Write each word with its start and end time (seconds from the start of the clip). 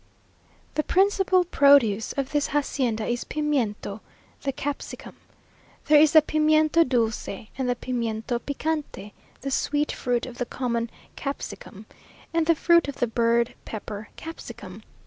The 0.73 0.81
principal 0.81 1.43
produce 1.45 2.11
of 2.13 2.31
this 2.31 2.47
hacienda 2.47 3.05
is 3.05 3.23
pimiento, 3.23 4.01
the 4.41 4.51
capsicum. 4.51 5.15
There 5.85 6.01
is 6.01 6.13
the 6.13 6.23
pimiento 6.23 6.83
dulce 6.83 7.27
and 7.55 7.69
the 7.69 7.75
pimiento 7.75 8.39
picante, 8.39 9.11
the 9.41 9.51
sweet 9.51 9.91
fruit 9.91 10.25
of 10.25 10.39
the 10.39 10.47
common 10.47 10.89
capsicum, 11.15 11.85
and 12.33 12.47
the 12.47 12.55
fruit 12.55 12.87
of 12.87 12.95
the 12.95 13.05
bird 13.05 13.53
pepper 13.63 14.09
capsicum. 14.15 14.81